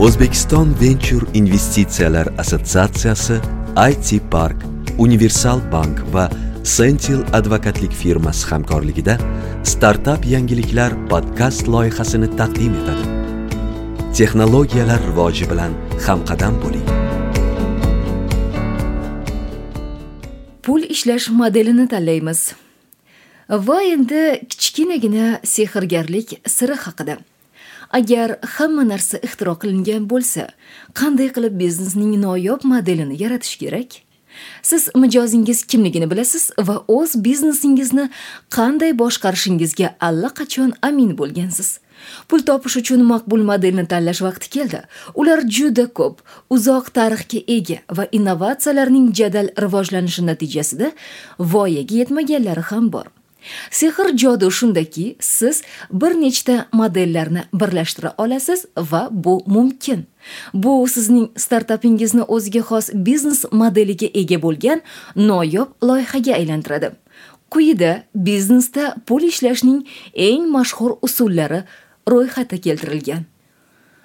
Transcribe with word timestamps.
o'zbekiston 0.00 0.68
venture 0.80 1.26
investitsiyalar 1.34 2.26
assotsiatsiyasi 2.38 3.34
it 3.90 4.30
park 4.30 4.56
universal 4.98 5.60
bank 5.72 5.98
va 6.14 6.30
sentil 6.64 7.20
advokatlik 7.32 7.92
firmasi 7.92 8.46
hamkorligida 8.50 9.18
startap 9.64 10.26
yangiliklar 10.26 10.92
podkast 11.08 11.68
loyihasini 11.68 12.36
taqdim 12.36 12.74
etadi. 12.80 13.04
Texnologiyalar 14.16 15.00
rivoji 15.08 15.50
bilan 15.50 15.72
hamqadam 16.06 16.54
bo'ling. 16.62 16.86
Pul 20.62 20.82
ishlash 20.82 21.28
modelini 21.28 21.88
tanlaymiz. 21.88 22.52
Va 23.50 23.82
endi 23.82 24.22
kichkinagina 24.48 25.40
sehrgarlik 25.44 26.40
siri 26.46 26.76
haqida. 26.86 27.18
Agar 27.90 28.38
hamma 28.56 28.84
narsa 28.92 29.18
ixtiro 29.26 29.54
qilingan 29.62 30.06
bo'lsa 30.12 30.46
qanday 31.00 31.28
qilib 31.34 31.58
biznesning 31.62 32.14
noyob 32.26 32.64
modelini 32.72 33.22
yaratish 33.22 33.56
kerak? 33.62 33.90
Siz 34.62 34.88
mijozingiz 34.94 35.64
kimligini 35.64 36.10
bilasiz 36.10 36.50
va 36.58 36.76
o'z 36.88 37.14
biznesingizni 37.24 38.08
qanday 38.56 38.92
boshqarishingizga 39.02 39.94
allaqachon 40.08 40.72
amin 40.82 41.16
bo'lgansiz. 41.18 41.78
Pul 42.28 42.40
topish 42.48 42.76
uchun 42.80 43.02
maqbul 43.12 43.42
modelni 43.50 43.84
tanlash 43.92 44.22
vaqti 44.26 44.50
keldi. 44.56 44.80
Ular 45.14 45.40
juda 45.56 45.86
ko'p 45.98 46.22
uzoq 46.56 46.92
tarixga 46.96 47.40
ega 47.56 47.78
va 47.96 48.08
innovatsiyalarning 48.18 49.12
jadal 49.20 49.50
rivojlanishi 49.64 50.26
natijasida 50.30 50.92
voyaga 51.38 51.94
yetmaganlari 52.00 52.64
ham 52.70 52.92
bor. 52.92 53.06
Sehr 53.70 53.92
jodu 54.16 54.50
shundaki 54.50 55.16
siz 55.20 55.62
bir 55.90 56.20
nechta 56.20 56.66
modellarni 56.72 57.42
birlashtira 57.52 58.14
olasiz 58.18 58.66
va 58.76 59.08
bu 59.10 59.42
mumkin. 59.46 60.06
Bu 60.54 60.88
sizning 60.88 61.30
startapingizni 61.36 62.22
o'ziga 62.22 62.60
xos 62.60 62.90
biznes 62.94 63.44
modeliga 63.52 64.08
ega 64.14 64.42
bo'lgan 64.42 64.80
noyob 65.16 65.68
loyihaga 65.82 66.34
aylantiradi. 66.34 66.90
Quyida 67.50 68.02
biznesda 68.14 68.94
pul 69.06 69.22
ishlashning 69.22 69.86
eng 70.14 70.46
mashhur 70.56 70.92
usullari 71.02 71.64
ro'yxati 72.10 72.60
keltirilgan. 72.60 73.22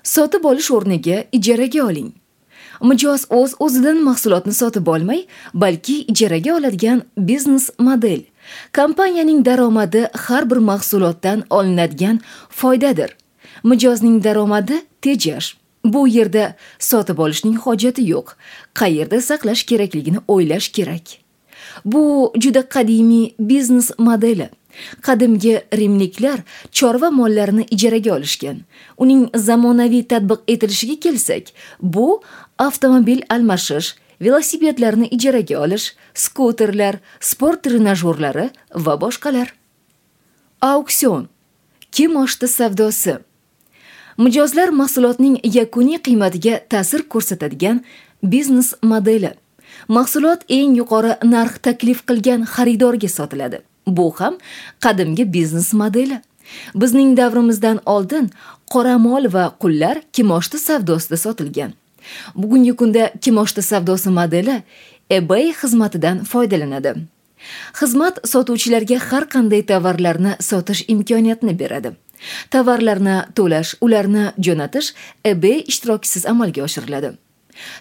Sotib 0.03 0.45
olish 0.45 0.71
o'rniga 0.71 1.23
ijaraga 1.31 1.83
oling. 1.83 2.13
Mijoz 2.81 3.25
o'z 3.29 3.55
o'zidan 3.59 4.01
mahsulotni 4.03 4.53
sotib 4.53 4.87
olmay 4.87 5.25
balki 5.53 5.95
ijaraga 6.11 6.55
oladigan 6.57 7.03
biznes 7.17 7.69
model 7.79 8.21
kompaniyaning 8.75 9.45
daromadi 9.45 10.07
har 10.13 10.49
bir 10.49 10.57
mahsulotdan 10.57 11.43
olinadigan 11.49 12.19
foydadir. 12.49 13.15
Mijozning 13.63 14.23
daromadi 14.23 14.81
tejash. 15.01 15.57
Bu 15.85 16.07
yerda 16.07 16.55
sotib 16.79 17.17
olishning 17.17 17.57
hojati 17.57 18.09
yo'q. 18.09 18.33
Qayerda 18.73 19.21
saqlash 19.21 19.63
kerakligini 19.63 20.19
o'ylash 20.27 20.69
kerak. 20.69 21.03
Bu 21.85 22.33
juda 22.39 22.69
qadimiy 22.69 23.33
biznes 23.39 23.91
modeli. 23.97 24.49
Qadimgi 25.01 25.61
rimliklar 25.73 26.39
chorva 26.71 27.11
mollarini 27.11 27.65
ijaraga 27.71 28.15
olishgan. 28.15 28.57
Uning 28.97 29.29
zamonaviy 29.35 30.03
tatbiq 30.03 30.39
etilishiga 30.47 30.99
kelsak 30.99 31.53
bu 31.81 32.21
avtomobil 32.57 33.21
almashish 33.29 33.95
velosipedlarni 34.21 35.07
ijaraga 35.11 35.59
olish 35.59 35.93
skuterlar 36.13 36.99
sport 37.19 37.63
trenajyorlari 37.63 38.49
va 38.75 38.97
boshqalar. 39.01 39.53
Auksion. 40.61 41.27
Kimoshdi 41.91 42.47
savdosi? 42.47 43.17
Mijozlar 44.17 44.69
mahsulotning 44.69 45.39
yakuniy 45.43 45.99
qiymatiga 45.99 46.59
ta'sir 46.69 47.03
ko'rsatadigan 47.11 47.81
biznes 48.23 48.73
modeli. 48.81 49.31
Mahsulot 49.87 50.45
eng 50.49 50.77
yuqori 50.79 51.17
narx 51.23 51.59
taklif 51.67 52.05
qilgan 52.07 52.45
xaridorga 52.53 53.09
sotiladi. 53.11 53.59
Bu 53.87 54.11
ham 54.19 54.37
qadimgi 54.79 55.25
biznes 55.33 55.73
modeli. 55.73 56.21
Bizning 56.75 57.17
davrimizdan 57.17 57.81
oldin 57.85 58.29
qoramol 58.71 59.27
va 59.33 59.45
qullar 59.61 60.01
kimoshdi 60.13 60.59
savdosida 60.59 61.17
sotilgan. 61.17 61.73
Bugungi 62.35 62.73
kunda 62.75 63.11
kimoshdi 63.21 63.61
savdosi 63.61 64.09
modeli? 64.09 64.61
ebay 65.09 65.53
xizmatidan 65.53 66.23
foydalanadi. 66.25 66.95
Xizmat 67.77 68.19
sotuvchilarga 68.25 68.97
har 69.09 69.27
qanday 69.29 69.61
tovarlarni 69.69 70.35
sotish 70.39 70.85
imkoniyatini 70.89 71.53
beradi. 71.59 71.91
Tovarlarni 72.51 73.17
to'lash 73.37 73.75
ularni 73.85 74.31
jo'natish 74.45 74.93
ebay 75.25 75.61
ishtirokisiz 75.71 76.25
amalga 76.25 76.63
oshiriladi. 76.63 77.13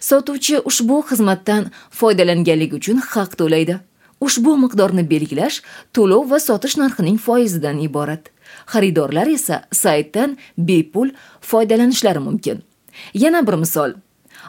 Sotuvchi 0.01 0.61
ushbu 0.71 1.01
xizmatdan 1.09 1.71
foydalanganligi 1.91 2.77
uchun 2.81 3.01
haq 3.15 3.39
to'laydi. 3.41 3.81
Ushbu 4.21 4.57
miqdorni 4.65 5.05
belgilash 5.11 5.63
to'lov 5.95 6.31
va 6.31 6.39
sotish 6.41 6.77
narxining 6.83 7.19
foizidan 7.19 7.81
iborat. 7.89 8.31
Xaridorlar 8.73 9.29
esa 9.29 9.65
saytdan 9.73 10.37
bepul 10.59 11.11
foydalanishlari 11.41 12.21
mumkin. 12.29 12.63
Yana 13.15 13.47
bir 13.47 13.57
misol. 13.65 13.93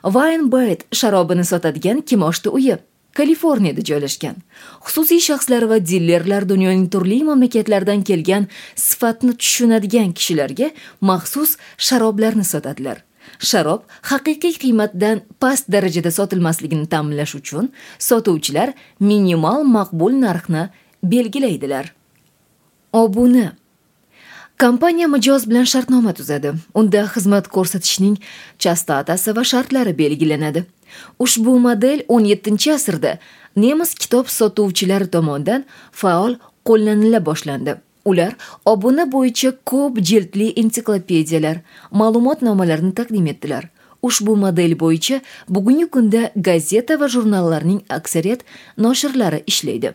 Weinbet 0.05 0.85
sharobini 0.93 1.45
sotadigan 1.45 2.01
kimoshdi 2.01 2.49
uyi 2.49 2.77
Kaliforniyada 3.13 3.81
joylashgan. 3.81 4.35
Xususiy 4.85 5.19
shaxslar 5.19 5.63
va 5.69 5.77
dillerlar 5.79 6.49
dunyoning 6.49 6.89
turli 6.91 7.23
mamlakatlaridan 7.23 8.03
kelgan 8.03 8.47
sifatni 8.75 9.38
tushunadigan 9.38 10.11
kishilarga 10.11 10.69
maxsus 11.01 11.57
sharoblarni 11.77 12.43
sotadilar. 12.43 12.97
Sharob 13.39 13.81
haqiqiy 14.11 14.59
qiymatdan 14.63 15.23
past 15.39 15.71
darajada 15.71 16.11
sotilmasligini 16.11 16.87
ta'minlash 16.93 17.35
uchun 17.39 17.72
sotuvchilar 17.99 18.73
minimal 18.99 19.63
maqbul 19.63 20.13
narxni 20.25 20.69
belgilaydilar. 21.03 21.93
Obuna 22.93 23.55
kompaniya 24.59 25.07
mijoz 25.07 25.49
bilan 25.49 25.63
shartnoma 25.63 26.13
tuzadi. 26.13 26.53
Unda 26.73 27.01
xizmat 27.13 27.47
ko'rsatishning 27.47 28.17
chastotasi 28.59 29.35
va 29.35 29.43
shartlari 29.43 29.97
belgilanadi. 29.97 30.63
Ushbu 31.19 31.59
model 31.59 32.01
17 32.09 32.71
asrda 32.73 33.17
nemis 33.55 33.93
kitob 33.93 34.27
sotuvchilari 34.27 35.07
tomonidan 35.11 35.66
faol 35.91 36.35
qo'llanila 36.67 37.25
boshlandi. 37.25 37.75
Ular 38.05 38.35
obuna 38.66 39.11
bo'yicha 39.11 39.51
ko'p 39.66 39.99
jildli 40.09 40.47
ensiklopediyalar 40.61 41.57
ma'lumotnomalarni 41.91 42.93
taqdim 42.99 43.27
etdilar. 43.33 43.69
Ushbu 44.03 44.35
model 44.35 44.79
bo'yicha 44.79 45.22
bugungi 45.49 45.87
kunda 45.89 46.31
gazeta 46.35 46.99
va 46.99 47.07
jurnallarning 47.09 47.81
aksariyat 47.89 48.41
noshrlari 48.77 49.43
ishlaydi. 49.47 49.93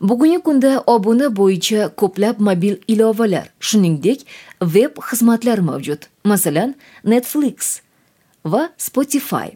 Bugungi 0.00 0.38
kunda 0.46 0.82
obuna 0.86 1.30
bo'yicha 1.36 1.88
ko'plab 2.00 2.40
mobil 2.40 2.76
ilovalar 2.88 3.46
shuningdek 3.60 4.26
veb 4.62 4.98
xizmatlar 5.08 5.58
mavjud. 5.58 6.00
Masalan 6.24 6.74
netflix 7.04 7.80
va 8.44 8.68
spotify. 8.78 9.48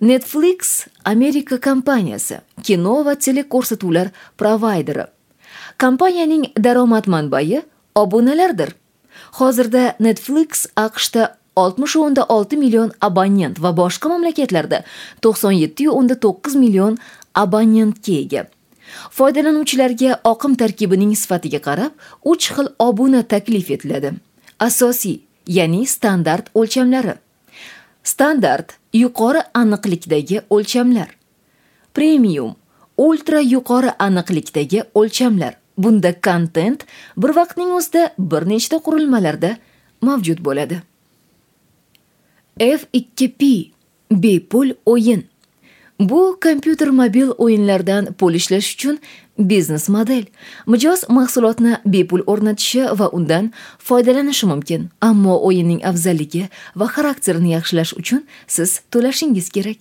Netflix 0.00 0.86
amerika 1.04 1.60
kompaniyasi 1.60 2.40
kino 2.62 3.04
va 3.04 3.14
teleko'rsatuvlar 3.14 4.10
provayderi. 4.38 5.06
Kompaniyaning 5.78 6.44
daromad 6.64 7.06
manbai 7.06 7.62
obunalardir. 7.94 8.74
Hozirda 9.38 9.94
netflix 10.00 10.66
aqshda 10.76 11.36
oltmish 11.56 11.96
o'nda 11.96 12.26
olti 12.28 12.56
million 12.56 12.90
abonent 13.00 13.60
va 13.62 13.70
boshqa 13.76 14.10
mamlakatlarda 14.10 14.82
to'qson 15.22 15.54
yetti 15.62 15.88
o'nda 15.90 16.18
to'qqiz 16.24 16.56
million 16.58 16.98
abonentga 17.34 18.14
ega. 18.22 18.42
Foydalanuvchilarga 19.10 20.20
oqim 20.24 20.54
tarkibining 20.54 21.12
sifatiga 21.16 21.60
qarab 21.68 21.92
uch 22.24 22.46
xil 22.54 22.68
obuna 22.78 23.22
taklif 23.22 23.70
etiladi. 23.70 24.14
Asosiy 24.60 25.20
ya'ni 25.46 25.86
standart 25.86 26.50
o'lchamlari. 26.54 27.14
Standart 28.04 28.76
yuqori 28.92 29.42
aniqlikdagi 29.54 30.40
o'lchamlar. 30.50 31.08
Premium 31.94 32.54
ultra 32.98 33.40
yuqori 33.40 33.90
aniqlikdagi 33.98 34.82
o'lchamlar. 34.94 35.54
Bunda 35.78 36.20
kontent 36.20 36.84
bir 37.16 37.30
vaqtning 37.36 37.70
o'zida 37.74 38.14
bir 38.18 38.48
nechta 38.48 38.78
qurilmalarda 38.78 39.56
mavjud 40.02 40.44
bo'ladi. 40.44 40.82
F 42.58 42.86
2 42.92 43.32
p 43.38 43.44
bepul 44.10 44.70
o'yin. 44.86 45.24
Bu 46.08 46.38
kompyuter 46.42 46.88
mobil 46.88 47.28
o'yinlardan 47.38 48.12
pul 48.18 48.34
ishlash 48.34 48.74
uchun 48.74 48.98
biznes 49.38 49.88
model. 49.88 50.24
Mijoz 50.66 51.04
mahsulotni 51.08 51.76
bepul 51.84 52.22
o'rnatishi 52.26 52.82
va 52.98 53.08
undan 53.12 53.52
foydalanishi 53.78 54.46
mumkin. 54.46 54.88
Ammo 55.00 55.34
o'yinning 55.48 55.80
afzalligi 55.90 56.48
va 56.76 56.86
xarakterini 56.96 57.54
yaxshilash 57.56 57.94
uchun 58.00 58.24
siz 58.46 58.80
to'lashingiz 58.90 59.48
kerak. 59.56 59.78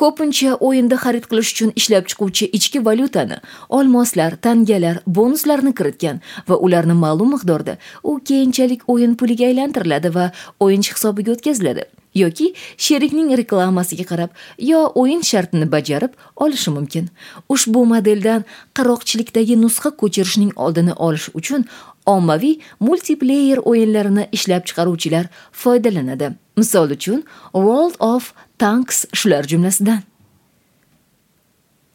Ko'pincha 0.00 0.54
o'yinda 0.68 0.96
xarid 1.04 1.26
qilish 1.30 1.50
uchun 1.54 1.74
ishlab 1.80 2.06
chiquvchi 2.10 2.50
ichki 2.58 2.84
valyutani 2.86 3.40
olmoslar 3.68 4.36
tangalar 4.46 5.02
bonuslarni 5.06 5.74
kiritgan 5.78 6.22
va 6.48 6.56
ularni 6.56 6.94
ma'lum 7.04 7.34
miqdorda 7.34 7.76
u 8.02 8.20
keyinchalik 8.28 8.80
o'yin 8.86 9.18
puliga 9.20 9.50
aylantiriladi 9.50 10.14
va 10.14 10.30
o'yinchi 10.60 10.96
hisobiga 10.96 11.32
o'tkaziladi. 11.36 11.84
Yoki 12.14 12.54
sherikning 12.76 13.30
reklamasiga 13.40 14.04
qarab 14.10 14.30
yo 14.58 14.80
o'yin 15.02 15.22
shartini 15.30 15.66
bajarib 15.74 16.12
olishi 16.36 16.70
mumkin. 16.76 17.10
Ushbu 17.48 17.84
modeldan 17.92 18.44
qaroqchilikdagi 18.76 19.58
nusxa 19.64 19.90
ko'chirishning 20.00 20.52
oldini 20.56 20.94
olish 21.06 21.28
uchun 21.40 21.66
ommaviy 22.14 22.60
multiplayer 22.80 23.58
o'yinlarini 23.70 24.28
ishlab 24.36 24.62
chiqaruvchilar 24.68 25.26
foydalanadi. 25.62 26.34
Misol 26.56 26.96
uchun 26.96 27.24
world 27.52 27.96
of 28.00 28.32
tanks 28.58 29.04
shular 29.12 29.44
jumlasidan. 29.52 30.02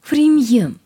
Premium 0.02 0.80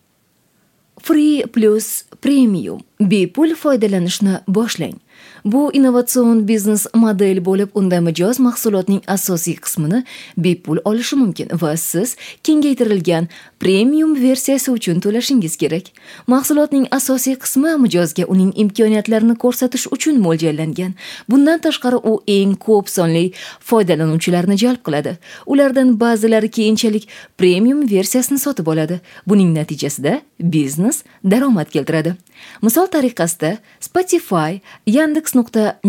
free 1.04 1.44
plus 1.52 2.06
premium. 2.22 2.80
Bepul 3.00 3.56
foydalanishni 3.56 4.40
boshlang. 4.48 4.98
Bu 5.46 5.70
innovatsion 5.74 6.48
biznes 6.48 6.88
model 6.94 7.46
bo'lib 7.46 7.70
unda 7.74 8.02
mijoz 8.02 8.40
mahsulotning 8.40 9.02
asosiy 9.08 9.56
qismini 9.56 10.04
bepul 10.38 10.78
olishi 10.86 11.16
mumkin 11.16 11.48
va 11.62 11.78
siz 11.78 12.16
kengaytirilgan 12.44 13.28
premium 13.60 14.16
versiyasi 14.16 14.72
uchun 14.72 15.00
to'lashingiz 15.00 15.58
kerak. 15.58 15.84
Mahsulotning 16.28 16.88
asosiy 16.92 17.36
qismi 17.44 17.76
mijozga 17.86 18.26
uning 18.28 18.52
imkoniyatlarini 18.64 19.36
ko'rsatish 19.44 19.88
uchun 19.96 20.20
mo'ljallangan. 20.26 20.94
Bundan 21.30 21.60
tashqari 21.60 22.00
u 22.12 22.22
eng 22.28 22.56
ko'p 22.66 22.90
sonli 22.90 23.26
foydalanuvchilarni 23.70 24.58
jalb 24.64 24.84
qiladi. 24.88 25.18
Ulardan 25.46 26.00
ba'zilari 26.00 26.50
keyinchalik 26.50 27.08
premium 27.38 27.90
versiyasini 27.90 28.40
sotib 28.40 28.68
oladi. 28.68 29.02
Buning 29.28 29.52
natijasida 29.58 30.22
biznes 30.40 31.04
daromad 31.24 31.72
keltiradi. 31.76 32.16
Misol 32.62 32.88
tariqasida 32.88 33.58
spotify 33.80 34.60
yandex 34.88 35.33
nuqta 35.36 35.80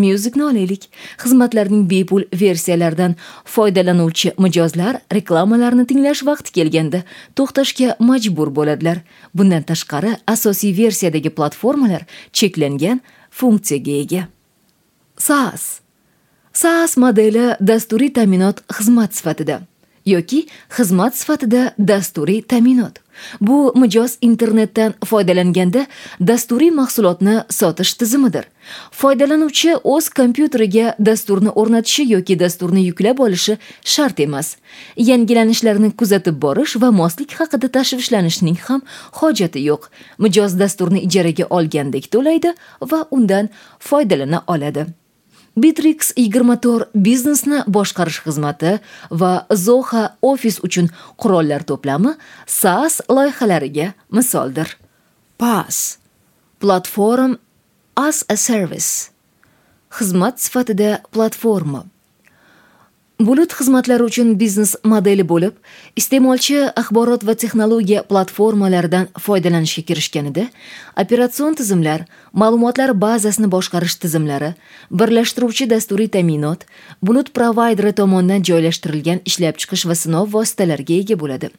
olaylik 0.45 0.89
xizmatlarning 1.23 1.91
bepul 1.91 2.25
versiyalaridan 2.41 3.17
foydalanuvchi 3.45 4.33
mijozlar 4.39 5.01
reklamalarni 5.13 5.87
tinglash 5.87 6.25
vaqti 6.27 6.53
kelganda 6.53 7.03
to'xtashga 7.37 7.97
majbur 7.99 8.49
bo'ladilar. 8.57 9.03
Bundan 9.35 9.63
tashqari 9.63 10.17
asosiy 10.27 10.77
versiyadagi 10.77 11.31
platformalar 11.31 12.07
cheklangan 12.33 13.01
funksiyaga 13.31 13.95
ega. 14.05 14.23
Saas. 15.19 15.81
Saas 16.53 16.97
modeli 16.97 17.55
dasturiy 17.61 18.13
ta'minot 18.15 18.63
xizmat 18.71 19.15
sifatida 19.15 19.63
yoki 20.07 20.47
xizmat 20.69 21.17
sifatida 21.17 21.75
dasturiy 21.79 22.43
ta'minot. 22.43 23.05
Bu 23.41 23.73
mijoz 23.77 24.19
internetdan 24.21 24.95
foydalanganda 25.07 25.87
dasturiy 26.21 26.71
mahsulotni 26.71 27.37
sotish 27.51 27.95
tizimidir. 27.95 28.45
Foydalanuvchi 28.91 29.77
o'z 29.85 30.09
kompyuteriga 30.09 30.95
dasturni 30.99 31.51
o'rnatishi 31.51 32.09
yoki 32.13 32.39
dasturni 32.39 32.87
yuklab 32.87 33.19
olishi 33.19 33.59
shart 33.85 34.21
emas. 34.21 34.57
Yangilanishlarni 34.97 35.93
kuzatib 35.97 36.43
borish 36.43 36.77
va 36.83 36.91
moslik 36.91 37.37
haqida 37.39 37.69
tashvishlanishning 37.69 38.59
ham 38.67 38.83
hojati 39.21 39.63
yo'q. 39.69 39.89
Mijoz 40.19 40.59
dasturni 40.59 41.07
ijaraga 41.07 41.47
olgandek 41.51 42.11
to'laydi 42.11 42.55
va 42.93 43.07
undan 43.11 43.49
foydalana 43.79 44.45
oladi. 44.47 44.87
Bitrix 45.57 46.13
24 46.17 46.89
biznesni 46.95 47.63
boshqarish 47.67 48.21
xizmati 48.27 48.79
va 49.11 49.33
zoha 49.67 50.05
ofis 50.23 50.59
uchun 50.67 50.91
qurollar 51.21 51.63
to'plami 51.69 52.15
saas 52.47 53.01
loyihalariga 53.17 53.93
misoldir 54.11 54.69
pas 55.39 55.99
platform 56.63 57.39
as 57.97 58.25
a 58.35 58.37
service 58.37 59.11
xizmat 59.97 60.41
sifatida 60.45 60.91
platforma 61.15 61.85
bulut 63.21 63.53
xizmatlari 63.55 64.03
uchun 64.03 64.33
biznes 64.39 64.75
modeli 64.83 65.23
bo'lib 65.23 65.55
iste'molchi 66.01 66.57
axborot 66.81 67.23
va 67.23 67.35
texnologiya 67.39 68.03
platformalaridan 68.11 69.07
foydalanishga 69.27 69.85
kirishganida 69.87 70.49
operatsion 71.03 71.55
tizimlar 71.55 72.07
ma'lumotlar 72.43 72.91
bazasini 73.05 73.51
boshqarish 73.55 73.95
tizimlari 74.03 74.51
birlashtiruvchi 74.91 75.71
dasturiy 75.71 76.11
ta'minot 76.17 76.67
bulut 77.03 77.31
provayderi 77.39 77.93
tomonidan 78.01 78.43
joylashtirilgan 78.51 79.23
ishlab 79.25 79.63
chiqish 79.63 79.87
va 79.87 79.95
sinov 79.95 80.33
vositalariga 80.35 80.99
ega 81.05 81.15
bo'ladi. 81.23 81.53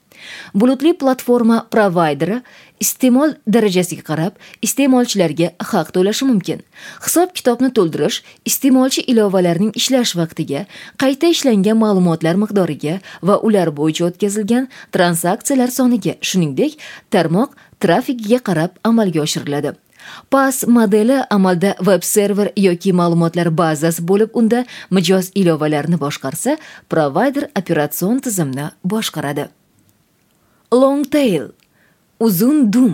Bulutli 0.54 0.94
platforma 0.94 1.62
provayderi 1.72 2.42
iste'mol 2.83 3.36
darajasiga 3.48 4.04
qarab 4.10 4.33
iste'molchilarga 4.66 5.51
haq 5.72 5.92
to'lashi 5.95 6.27
mumkin. 6.30 6.63
Hisob 7.06 7.31
kitobni 7.38 7.72
to'ldirish 7.77 8.22
iste'molchi 8.50 9.06
ilovalarning 9.12 9.72
ishlash 9.80 10.16
vaqtiga 10.19 10.66
qayta 11.01 11.31
ishlangan 11.36 11.80
ma'lumotlar 11.83 12.36
miqdoriga 12.44 13.00
va 13.27 13.39
ular 13.48 13.72
bo'yicha 13.80 14.10
o'tkazilgan 14.10 14.69
transaksiyalar 14.95 15.72
soniga 15.77 16.13
shuningdek 16.30 16.77
tarmoq 17.13 17.56
trafikiga 17.80 18.39
qarab 18.50 18.72
amalga 18.83 19.22
oshiriladi. 19.27 19.75
Pas 20.30 20.63
modeli 20.68 21.18
amalda 21.30 21.75
veb 21.81 22.04
server 22.04 22.51
yoki 22.56 22.94
ma'lumotlar 22.94 23.50
bazasi 23.57 24.04
bo'lib 24.10 24.38
unda 24.39 24.66
mijoz 24.92 25.31
ilovalarni 25.42 25.98
boshqarsa 26.06 26.57
provayder 26.89 27.50
operatsion 27.60 28.19
tizimni 28.19 28.69
boshqaradi. 28.94 29.48
Long 30.74 31.06
tail 31.10 31.50
uzun 32.25 32.74
dum. 32.74 32.94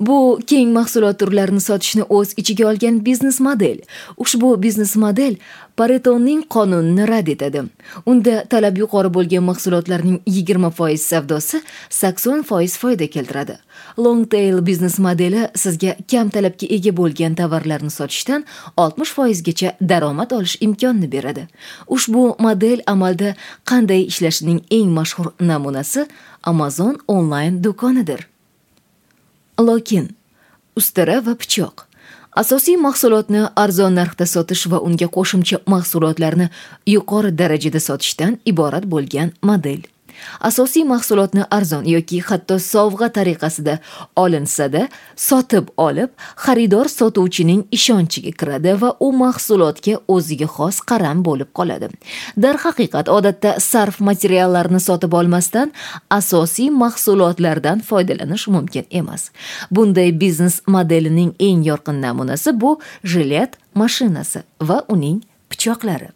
Bu 0.00 0.40
keng 0.46 0.70
mahsulot 0.72 1.18
turlarini 1.20 1.60
sotishni 1.60 2.04
o'z 2.16 2.30
ichiga 2.40 2.64
olgan 2.70 3.02
biznes 3.04 3.40
model. 3.40 3.82
Ushbu 4.16 4.54
biznes 4.62 4.94
model 4.96 5.34
paretonning 5.76 6.40
qonunini 6.54 7.08
rad 7.08 7.28
etadi. 7.28 7.64
Unda 8.06 8.44
talab 8.52 8.80
yuqori 8.80 9.10
bo'lgan 9.16 9.44
mahsulotlarning 9.44 10.22
20 10.26 10.70
foiz 10.78 11.02
savdosi 11.02 11.60
80 11.90 12.42
foiz 12.48 12.78
foyda 12.78 13.10
keltiradi. 13.16 13.58
Long 13.98 14.24
tail 14.30 14.64
biznes 14.66 14.98
modeli 14.98 15.44
sizga 15.64 15.94
kam 16.10 16.32
talabga 16.32 16.66
ega 16.78 16.96
bo'lgan 16.96 17.36
tovarlarni 17.36 17.92
sotishdan 17.98 18.44
60% 18.76 19.14
foizgacha 19.18 19.76
daromad 19.80 20.32
olish 20.32 20.56
imkonini 20.60 21.12
beradi. 21.12 21.48
Ushbu 21.88 22.24
model 22.38 22.80
amalda 22.86 23.36
qanday 23.64 24.08
ishlashining 24.08 24.64
eng 24.70 24.90
mashhur 24.98 25.32
namunasi 25.40 26.08
amazon 26.42 26.98
onlayn 27.08 27.64
do'konidir. 27.64 28.29
Lokin 29.68 30.08
ustara 30.76 31.20
va 31.26 31.34
pichoq 31.34 31.86
asosiy 32.42 32.76
mahsulotni 32.86 33.42
arzon 33.56 33.96
narxda 34.00 34.26
sotish 34.26 34.66
va 34.72 34.78
unga 34.88 35.08
qo'shimcha 35.16 35.62
mahsulotlarni 35.72 36.46
yuqori 36.94 37.30
darajada 37.40 37.80
sotishdan 37.88 38.38
iborat 38.44 38.84
bo'lgan 38.92 39.32
model. 39.42 39.80
Asosiy 40.40 40.84
mahsulotni 40.84 41.44
arzon 41.50 41.84
yoki 41.84 42.20
hatto 42.28 42.58
sovg'a 42.58 43.08
tariqasida 43.16 43.78
olinsada 44.16 44.88
sotib 45.16 45.68
olib 45.76 46.10
xaridor 46.44 46.88
sotuvchining 46.88 47.62
ishonchiga 47.78 48.32
kiradi 48.40 48.74
va 48.82 48.90
u 49.00 49.12
mahsulotga 49.22 49.94
o'ziga 50.08 50.48
xos 50.56 50.80
qaram 50.90 51.24
bo'lib 51.28 51.50
qoladi. 51.58 51.88
Darhaqiqat 52.44 53.08
odatda 53.16 53.56
sarf 53.60 54.00
materiallarni 54.00 54.80
sotib 54.80 55.12
olmasdan 55.20 55.72
asosiy 56.10 56.70
mahsulotlardan 56.70 57.80
foydalanish 57.88 58.48
mumkin 58.48 58.86
emas. 58.90 59.30
Bunday 59.70 60.10
biznes 60.20 60.60
modelining 60.66 61.34
eng 61.38 61.66
yorqin 61.70 62.00
namunasi 62.02 62.60
bu 62.60 62.78
jilet 63.04 63.52
mashinasi 63.74 64.42
va 64.60 64.84
uning 64.88 65.22
pichoqlari. 65.50 66.10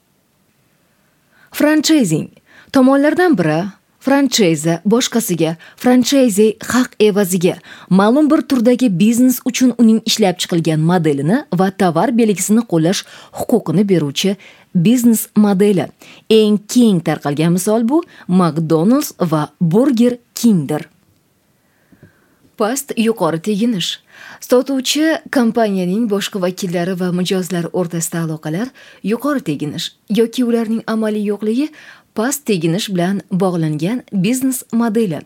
Franchizing 1.52 2.28
tomonlardan 2.73 3.38
biri 3.38 3.61
franchayza 4.04 4.75
boshqasiga 4.84 5.56
franchayzi 5.76 6.56
haq 6.73 6.90
evaziga. 7.00 7.54
Ma'lum 7.88 8.30
bir 8.30 8.42
turdagi 8.50 8.88
biznes 8.99 9.40
uchun 9.50 9.73
uning 9.78 10.00
ishlab 10.11 10.37
chiqilgan 10.42 10.80
modelini 10.90 11.38
va 11.61 11.70
tovar 11.82 12.12
belgisini 12.18 12.62
qo'llash 12.73 13.00
huquqini 13.38 13.88
beruvchi 13.88 14.37
biznes 14.75 15.23
modeli. 15.37 15.87
Eng 16.30 16.58
keng 16.73 17.00
tarqalgan 17.06 17.56
misol 17.56 17.88
bu 17.88 18.02
mcdonalds 18.28 19.14
va 19.32 19.42
burger 19.61 20.18
kingdir. 20.34 20.82
Past 22.58 22.92
yuqori 22.96 23.40
teginish. 23.42 23.99
Sotuvchi 24.40 25.04
kompaniyaning 25.32 26.04
boshqa 26.11 26.40
vakillari 26.44 26.94
va 27.00 27.08
mijozlar 27.18 27.64
o'rtasida 27.73 28.20
aloqalar 28.26 28.68
yuqori 29.11 29.40
teginish 29.49 29.87
yoki 30.18 30.44
ularning 30.44 30.82
amaliy 30.94 31.25
yo'qligi 31.30 31.70
past 32.14 32.47
teginish 32.47 32.88
bilan 32.94 33.23
bog'langan 33.30 34.02
biznes 34.12 34.62
modeli. 34.73 35.21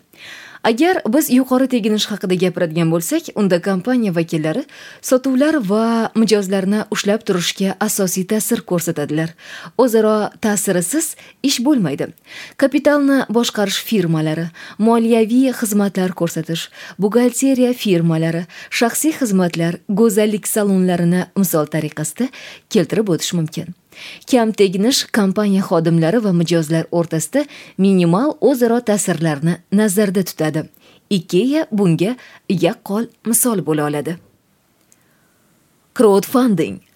Agar 0.64 0.98
biz 1.06 1.30
yuqori 1.30 1.68
teginish 1.70 2.08
haqida 2.10 2.34
gapiradigan 2.42 2.90
bo'lsak 2.90 3.30
unda 3.40 3.60
kompaniya 3.62 4.12
vakillari 4.16 4.64
sotuvlar 5.08 5.60
va 5.70 6.10
mijozlarni 6.18 6.80
ushlab 6.94 7.22
turishga 7.28 7.76
asosiy 7.86 8.26
ta'sir 8.32 8.64
ko'rsatadilar. 8.70 9.30
O'zaro 9.78 10.16
ta'sirisiz 10.44 11.14
ish 11.48 11.60
bo'lmaydi. 11.66 12.10
Kapitalni 12.56 13.18
boshqarish 13.38 13.80
firmalari 13.88 14.48
moliyaviy 14.78 15.52
xizmatlar 15.60 16.16
ko'rsatish 16.20 16.68
buxgalteriya 16.98 17.72
firmalari 17.84 18.46
shaxsiy 18.80 19.14
xizmatlar 19.20 19.78
go'zallik 19.88 20.50
salonlarini 20.54 21.28
misol 21.36 21.70
tariqasida 21.74 22.32
keltirib 22.72 23.14
o'tish 23.14 23.36
mumkin. 23.38 23.76
Kam 24.30 24.52
teginish 24.52 25.04
kompaniya 25.18 25.62
xodimlari 25.68 26.22
va 26.24 26.32
mijozlar 26.32 26.84
o'rtasida 26.92 27.44
minimal 27.78 28.34
o'zaro 28.40 28.80
ta'sirlarni 28.80 29.54
nazarda 29.72 30.22
tutadi. 30.22 30.64
Ikea 31.10 31.66
bunga 31.72 32.16
yaqqol 32.48 33.08
misol 33.26 33.64
bo'la 33.66 33.86
oladi. 33.88 34.18
Crowdfunding 35.94 36.87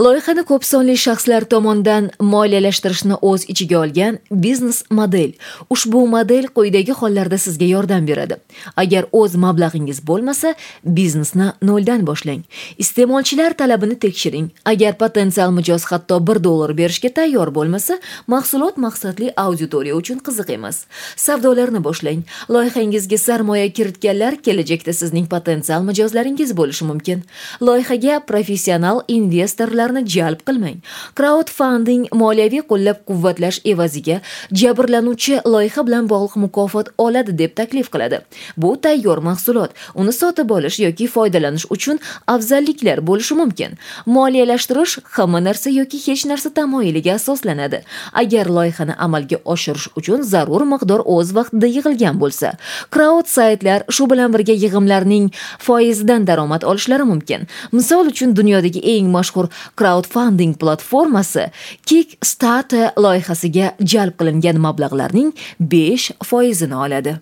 loyihani 0.00 0.42
ko'p 0.48 0.64
sonli 0.64 0.94
shaxslar 0.96 1.44
tomonidan 1.52 2.06
moliyalashtirishni 2.34 3.16
o'z 3.30 3.42
ichiga 3.52 3.76
olgan 3.82 4.18
biznes 4.44 4.78
model 4.98 5.32
ushbu 5.74 6.00
model 6.14 6.46
quyidagi 6.56 6.94
hollarda 7.00 7.38
sizga 7.44 7.66
yordam 7.68 8.06
beradi. 8.08 8.38
Agar 8.82 9.04
o'z 9.20 9.34
mablag'ingiz 9.44 10.00
bo'lmasa 10.10 10.54
biznesni 10.84 11.48
noldan 11.70 12.06
boshlang. 12.06 12.40
Iste'molchilar 12.84 13.56
talabini 13.60 13.98
tekshiring. 14.04 14.46
Agar 14.72 14.96
potensial 15.02 15.52
mijoz 15.58 15.84
hatto 15.90 16.16
bir 16.26 16.40
dollar 16.44 16.72
berishga 16.78 17.12
tayyor 17.18 17.52
bo'lmasa 17.58 17.98
mahsulot 18.26 18.80
maqsadli 18.86 19.28
auditoriya 19.36 19.94
uchun 20.00 20.24
qiziq 20.26 20.54
emas. 20.56 20.84
Savdolarni 21.16 21.84
boshlang. 21.84 22.24
Loyihangizga 22.48 23.18
sarmoya 23.18 23.68
kiritganlar 23.68 24.40
kelajakda 24.48 24.96
sizning 25.02 25.28
potensial 25.28 25.84
mijozlaringiz 25.84 26.56
bo'lishi 26.56 26.88
mumkin. 26.90 27.22
Loyihaga 27.60 28.24
professional 28.32 29.04
investorlar 29.08 29.89
xaridorlarni 29.90 30.06
jalb 30.06 30.40
qilmang. 30.46 30.80
Kraudfanding 31.14 32.08
moliyaviy 32.12 32.62
qo'llab-quvvatlash 32.70 33.60
evaziga 33.64 34.20
jabrlanuvchi 34.52 35.40
loyiha 35.44 35.86
bilan 35.86 36.08
bog'liq 36.08 36.36
mukofot 36.36 36.88
oladi 36.98 37.36
deb 37.38 37.54
taklif 37.54 37.90
qiladi. 37.90 38.20
Bu 38.56 38.76
tayyor 38.80 39.18
mahsulot 39.18 39.70
uni 39.94 40.12
sotib 40.12 40.50
olish 40.50 40.80
yoki 40.80 41.06
foydalanish 41.06 41.66
uchun 41.70 41.98
afzalliklar 42.26 42.98
bo'lishi 43.06 43.34
mumkin. 43.34 43.78
Moliyalashtirish 44.06 44.98
hamma 45.16 45.40
narsa 45.40 45.70
yoki 45.70 45.98
hech 46.06 46.26
narsa 46.26 46.50
tamoyiliga 46.50 47.14
asoslanadi. 47.14 47.82
Agar 48.12 48.46
loyihani 48.46 48.94
amalga 48.98 49.38
oshirish 49.44 49.88
uchun 49.96 50.22
zarur 50.22 50.62
miqdor 50.72 51.00
o'z 51.04 51.34
vaqtida 51.34 51.66
yig'ilgan 51.76 52.16
bo'lsa 52.22 52.54
kraud 52.90 53.26
saytlar 53.26 53.84
shu 53.90 54.10
bilan 54.10 54.32
birga 54.34 54.54
yig'imlarning 54.64 55.30
foizidan 55.58 56.26
daromad 56.26 56.62
olishlari 56.62 57.04
mumkin. 57.04 57.46
Misol 57.72 58.06
uchun 58.12 58.36
dunyodagi 58.36 58.80
eng 58.94 59.10
mashhur 59.16 59.48
kraudfanding 59.80 60.54
platformasi 60.60 61.48
Kickstarter 61.88 62.92
loyihasiga 63.00 63.72
jalb 63.80 64.18
qilingan 64.20 64.60
mablag'larning 64.60 65.32
5 65.60 66.10
foizini 66.24 66.76
oladi. 66.84 67.16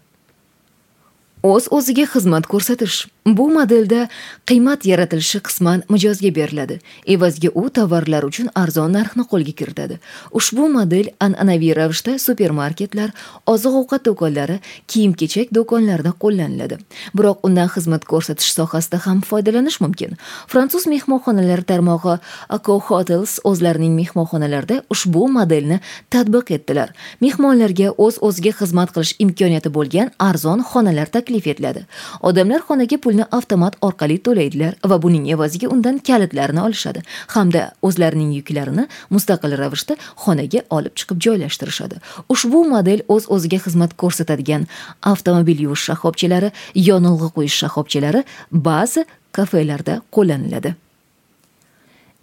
O'z 1.46 1.68
o'ziga 1.70 2.06
xizmat 2.14 2.48
ko'rsatish 2.50 3.04
Bu 3.28 3.50
modelda 3.52 4.06
qiymat 4.48 4.86
yaratilishi 4.88 5.38
qisman 5.44 5.82
mijozga 5.92 6.30
beriladi. 6.36 6.78
Evazga 7.14 7.48
u 7.54 7.64
tovarlar 7.76 8.24
uchun 8.24 8.48
arzon 8.56 8.94
narxni 8.96 9.24
qo'lga 9.32 9.52
kiritadi. 9.58 9.98
Ushbu 10.38 10.68
model 10.72 11.10
an'anaviy 11.26 11.74
ravishda 11.76 12.14
supermarketlar, 12.22 13.10
oziq-ovqat 13.52 14.06
do'konlari, 14.08 14.56
kiyim-kechak 14.90 15.52
do'konlarida 15.56 16.12
qo'llaniladi. 16.22 16.78
Biroq 17.16 17.44
undan 17.48 17.68
xizmat 17.74 18.06
ko'rsatish 18.12 18.54
sohasida 18.58 19.02
ham 19.04 19.20
foydalanish 19.30 19.78
mumkin. 19.84 20.16
Fransuz 20.46 20.88
mehmonxonalari 20.94 21.68
tarmog'i 21.72 22.16
Accor 22.56 22.80
Hotels 22.88 23.36
o'zlarining 23.44 23.92
mehmonxonalarida 24.00 24.80
ushbu 24.96 25.26
modelni 25.36 25.80
tatbiq 26.16 26.54
etdilar. 26.56 26.96
Mehmonlarga 27.20 27.92
o'z-o'ziga 28.06 28.56
xizmat 28.62 28.96
qilish 28.96 29.14
imkoniyati 29.24 29.74
bo'lgan 29.76 30.16
arzon 30.30 30.64
xonalar 30.72 31.12
taklif 31.18 31.52
etiladi. 31.52 31.84
Odamlar 32.22 32.64
xonaga 32.70 32.96
pul 32.96 33.17
pulni 33.18 33.26
avtomat 33.32 33.76
orqali 33.82 34.18
to'laydilar 34.18 34.74
va 34.84 35.02
buning 35.02 35.28
evaziga 35.28 35.68
undan 35.68 35.98
kalitlarni 35.98 36.60
olishadi 36.60 37.02
hamda 37.34 37.72
o'zlarining 37.82 38.32
yuklarini 38.38 38.86
mustaqil 39.10 39.56
ravishda 39.58 39.96
xonaga 40.22 40.60
olib 40.70 40.94
chiqib 40.94 41.18
joylashtirishadi. 41.26 41.96
Ushbu 42.28 42.64
model 42.68 43.02
o'z 43.08 43.24
o'ziga 43.34 43.58
xizmat 43.64 43.96
ko'rsatadigan 44.02 44.66
avtomobil 45.02 45.58
yuvish 45.66 45.84
shoxobchalari 45.88 46.52
yonilg'i 46.74 47.28
quyish 47.36 47.56
shoxobchalari 47.62 48.24
ba'zi 48.52 49.04
kafelarda 49.32 50.02
qo'llaniladi. 50.14 50.74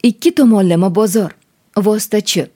Ikki 0.03 0.35
tomonlama 0.35 0.95
bozor 0.95 1.31
vositachi. 1.77 2.47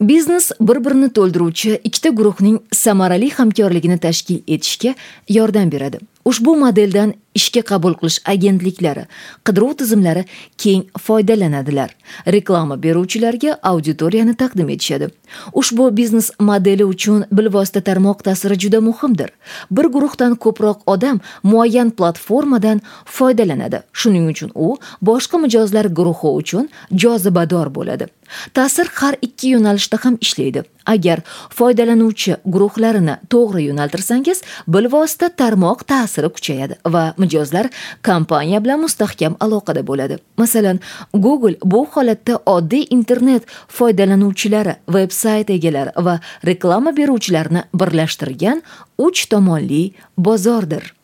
Biznes 0.00 0.52
bir 0.60 0.78
birini 0.84 1.08
to'ldiruvchi 1.10 1.80
ikkita 1.84 2.10
guruhning 2.18 2.60
samarali 2.72 3.30
hamkorligini 3.30 3.98
tashkil 3.98 4.38
etishga 4.46 4.94
yordam 5.28 5.72
beradi. 5.72 5.98
Ushbu 6.24 6.56
modeldan 6.56 7.14
ishga 7.38 7.62
qabul 7.70 7.94
qilish 8.00 8.18
agentliklari 8.32 9.04
qidiruv 9.46 9.72
tizimlari 9.80 10.24
keng 10.62 10.82
foydalanadilar. 11.06 11.90
Reklama 12.26 12.82
beruvchilarga 12.82 13.58
auditoriyani 13.62 14.34
taqdim 14.42 14.68
etishadi. 14.74 15.08
Ushbu 15.52 15.96
biznes 15.96 16.30
modeli 16.40 16.84
uchun 16.84 17.24
bilvosita 17.32 17.80
tarmoq 17.80 18.22
ta'siri 18.28 18.58
juda 18.58 18.80
muhimdir. 18.80 19.30
Bir 19.70 19.84
guruhdan 19.94 20.34
ko'proq 20.44 20.78
odam 20.86 21.20
muayyan 21.42 21.90
platformadan 21.90 22.80
foydalanadi. 23.04 23.82
Shuning 23.92 24.30
uchun 24.32 24.50
u 24.54 24.76
boshqa 25.02 25.38
mijozlar 25.44 25.86
guruhi 25.98 26.30
uchun 26.42 26.68
jozibador 26.92 27.74
bo'ladi. 27.74 28.06
Ta'sir 28.54 28.86
har 28.94 29.14
ikki 29.22 29.54
yo'nalishda 29.54 29.98
ham 30.04 30.18
ishlaydi. 30.20 30.62
Agar 30.86 31.20
foydalanuvchi 31.58 32.36
guruhlarini 32.54 33.16
to'g'ri 33.32 33.62
yo'naltirsangiz 33.68 34.42
bilvosita 34.74 35.28
tarmoq 35.40 35.84
ta'siri 35.92 36.28
kuchayadi 36.36 36.74
va 36.94 37.04
mijozlar 37.28 37.68
kompaniya 38.02 38.62
bilan 38.64 38.80
mustahkam 38.80 39.36
aloqada 39.40 39.84
bo'ladi. 39.86 40.18
Masalan 40.36 40.80
google 41.12 41.56
bu 41.64 41.84
holatda 41.92 42.40
oddiy 42.46 42.88
internet 42.90 43.44
foydalanuvchilari 43.68 44.78
veb 44.88 45.12
sayt 45.12 45.50
egalari 45.50 45.92
va 45.96 46.18
reklama 46.46 46.96
beruvchilarni 46.96 47.62
birlashtirgan 47.74 48.62
uch 48.98 49.28
tomonli 49.28 49.92
bozordir. 50.16 50.94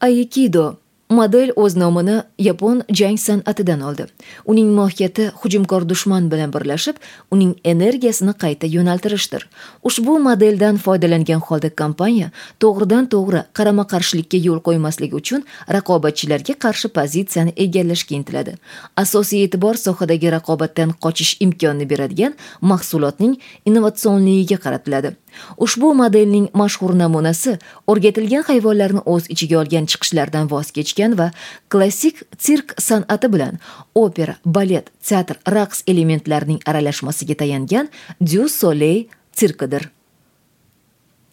Aikido 0.00 0.78
model 1.10 1.52
o'z 1.56 1.76
nomini 1.76 2.22
yapon 2.38 2.82
jang 2.92 3.18
san'atidan 3.18 3.80
oldi. 3.80 4.06
Uning 4.44 4.72
mohiyati 4.76 5.30
hujumkor 5.40 5.88
dushman 5.88 6.30
bilan 6.30 6.52
birlashib 6.52 6.96
uning 7.30 7.54
energiyasini 7.64 8.34
qayta 8.42 8.66
yo'naltirishdir. 8.76 9.48
Ushbu 9.82 10.18
modeldan 10.26 10.76
foydalangan 10.76 11.40
holda 11.48 11.70
kompaniya 11.80 12.30
to'g'ridan 12.60 13.08
to'g'ri 13.14 13.42
qarama 13.58 13.84
qarshilikka 13.92 14.38
yo'l 14.48 14.60
qo'ymasligi 14.68 15.14
uchun 15.20 15.46
raqobatchilarga 15.76 16.54
qarshi 16.64 16.88
pozitsiyani 16.98 17.56
egallashga 17.64 18.16
intiladi. 18.20 18.56
Asosiy 18.96 19.44
e'tibor 19.46 19.80
sohadagi 19.86 20.32
raqobatdan 20.36 20.92
qochish 21.04 21.32
imkonini 21.40 21.88
beradigan 21.92 22.36
mahsulotning 22.60 23.38
innovatsionligiga 23.64 24.60
qaratiladi. 24.64 25.16
Ushbu 25.64 25.92
modelning 26.00 26.48
mashhur 26.60 26.94
namunasi 27.02 27.58
o'rgatilgan 27.90 28.44
hayvonlarni 28.50 29.02
o'z 29.14 29.30
ichiga 29.34 29.60
olgan 29.62 29.86
chiqishlardan 29.90 30.50
voz 30.52 30.72
kechgan 30.76 31.18
va 31.20 31.30
klassik 31.72 32.24
sirk 32.38 32.74
san'ati 32.88 33.32
bilan 33.34 33.60
opera 33.94 34.34
balet 34.44 34.90
teatr 35.08 35.36
raqs 35.56 35.82
elementlarining 35.86 36.60
aralashmasiga 36.66 37.34
tayangan 37.42 37.88
dyu 38.20 38.48
soley 38.48 39.08
sirkidir. 39.32 39.90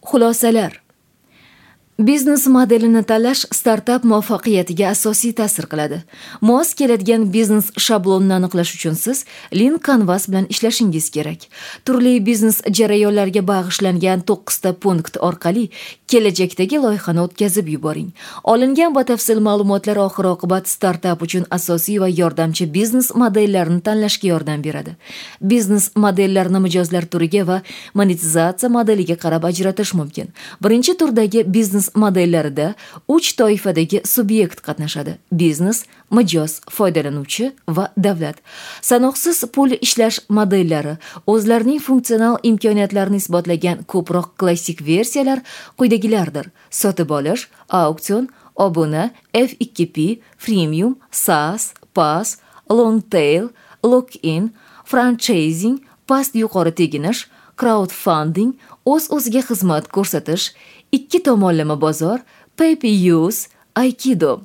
Xulosalar. 0.06 0.85
Biznes 1.98 2.46
modelini 2.46 3.02
tanlash 3.02 3.46
startap 3.52 4.04
muvaffaqiyatiga 4.04 4.90
asosiy 4.92 5.32
ta'sir 5.32 5.64
qiladi. 5.70 6.02
Mos 6.40 6.74
keladigan 6.76 7.24
biznes 7.32 7.70
shablonini 7.80 8.34
aniqlash 8.36 8.74
uchun 8.76 8.94
siz 8.94 9.24
lin 9.52 9.78
canvas 9.86 10.28
bilan 10.28 10.46
ishlashingiz 10.52 11.10
kerak. 11.10 11.48
Turli 11.84 12.20
biznes 12.26 12.60
jarayonlariga 12.78 13.42
bag'ishlangan 13.48 14.26
to'qqizta 14.28 14.74
punkt 14.82 15.16
orqali 15.28 15.70
kelajakdagi 16.08 16.82
loyihani 16.84 17.20
o'tkazib 17.24 17.68
yuboring. 17.74 18.12
Olingan 18.44 18.92
batafsil 18.94 19.40
ma'lumotlar 19.40 19.96
oxir 19.96 20.28
oqibat 20.34 20.68
startap 20.68 21.22
uchun 21.22 21.48
asosiy 21.50 21.98
va 22.00 22.08
yordamchi 22.08 22.68
biznes 22.76 23.08
modellarini 23.14 23.80
tanlashga 23.80 24.28
yordam 24.28 24.60
beradi. 24.68 24.96
Biznes 25.40 25.90
modellarini 25.96 26.60
mijozlar 26.66 27.08
turiga 27.08 27.46
va 27.46 27.62
monetizatsiya 27.94 28.68
modeliga 28.68 29.16
qarab 29.16 29.48
ajratish 29.48 29.94
mumkin. 29.94 30.28
Birinchi 30.60 30.92
turdagi 31.00 31.44
biznes 31.56 31.85
biznes 31.86 31.94
modellarida 31.94 32.74
uch 33.08 33.36
toifadagi 33.36 34.02
subyekt 34.04 34.60
qatnashadi. 34.60 35.18
Biznes 35.32 35.84
mijoz 36.10 36.60
foydalanuvchi 36.70 37.52
va 37.68 37.92
davlat. 37.96 38.36
Sanoqsiz 38.82 39.44
pul 39.52 39.76
ishlash 39.80 40.20
modellari 40.28 40.96
o'zlarining 41.26 41.80
funksional 41.80 42.38
imkoniyatlarini 42.42 43.16
isbotlagan 43.16 43.84
ko'proq 43.86 44.36
klassik 44.38 44.82
versiyalar 44.86 45.42
quyidagilardir. 45.78 46.50
Sotib 46.70 47.10
olish 47.10 47.48
auksion 47.68 48.28
obuna 48.56 49.10
f2p 49.34 50.20
freemium 50.38 50.96
saas 51.10 51.74
pas 51.94 52.38
long 52.68 53.00
tail 53.10 53.50
lock 53.82 54.10
in 54.22 54.50
franchising 54.84 55.80
past 56.06 56.34
yuqori 56.34 56.72
teginish 56.72 57.26
crowdfunding 57.56 58.54
o'z 58.86 59.08
o'ziga 59.16 59.42
xizmat 59.48 59.88
ko'rsatish 59.94 60.52
ikki 60.92 61.22
tomonlama 61.22 61.80
bozor 61.80 62.18
pay 62.56 62.76
use 63.12 63.48
aikido. 63.74 64.42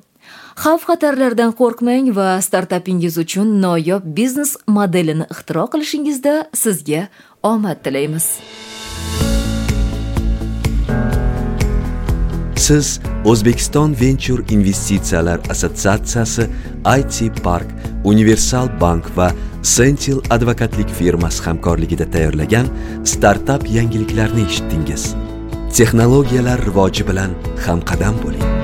Xavf 0.62 0.84
xatarlardan 0.88 1.52
qo'rqmang 1.56 2.12
va 2.16 2.40
startapingiz 2.46 3.16
uchun 3.18 3.48
noyob 3.62 4.04
biznes 4.18 4.56
modelini 4.66 5.24
ixtiro 5.34 5.64
qilishingizda 5.72 6.34
sizga 6.62 7.08
omad 7.42 7.80
tilaymiz. 7.84 8.26
Siz 12.66 13.00
o'zbekiston 13.24 13.96
venture 14.00 14.42
investitsiyalar 14.54 15.40
assotsiatsiyasi 15.50 16.46
it 17.26 17.42
park 17.42 17.66
universal 18.04 18.68
bank 18.80 19.04
va 19.16 19.32
sentil 19.62 20.20
advokatlik 20.30 20.88
firmasi 20.88 21.42
hamkorligida 21.42 22.10
tayyorlagan 22.10 22.66
startap 23.04 23.70
yangiliklarni 23.70 24.42
eshitdingiz. 24.46 25.14
Texnologiyalar 25.76 26.60
rivoji 26.68 27.02
bilan 27.08 27.30
hamqadam 27.66 28.14
bo'ling. 28.24 28.61